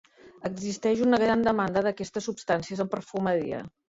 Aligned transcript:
Existeix 0.47 1.03
una 1.07 1.19
gran 1.23 1.43
demanda 1.47 1.83
d'aquestes 1.87 2.29
substàncies 2.31 2.81
en 2.87 2.91
perfumeria. 2.95 3.61